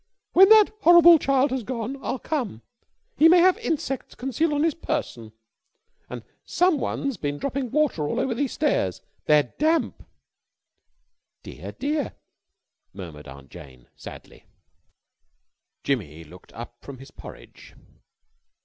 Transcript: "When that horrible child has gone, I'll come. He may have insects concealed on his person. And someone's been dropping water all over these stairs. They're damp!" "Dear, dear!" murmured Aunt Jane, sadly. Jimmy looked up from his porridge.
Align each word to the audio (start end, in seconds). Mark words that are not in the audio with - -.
"When 0.33 0.49
that 0.49 0.71
horrible 0.79 1.19
child 1.19 1.51
has 1.51 1.61
gone, 1.61 1.95
I'll 2.01 2.17
come. 2.17 2.63
He 3.17 3.29
may 3.29 3.37
have 3.37 3.55
insects 3.59 4.15
concealed 4.15 4.51
on 4.53 4.63
his 4.63 4.73
person. 4.73 5.31
And 6.09 6.23
someone's 6.43 7.17
been 7.17 7.37
dropping 7.37 7.69
water 7.69 8.07
all 8.07 8.19
over 8.19 8.33
these 8.33 8.53
stairs. 8.53 9.01
They're 9.25 9.53
damp!" 9.59 10.01
"Dear, 11.43 11.73
dear!" 11.73 12.13
murmured 12.93 13.27
Aunt 13.27 13.51
Jane, 13.51 13.89
sadly. 13.95 14.45
Jimmy 15.83 16.23
looked 16.23 16.51
up 16.53 16.77
from 16.81 16.97
his 16.97 17.11
porridge. 17.11 17.75